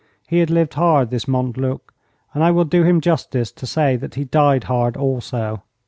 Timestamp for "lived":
0.49-0.73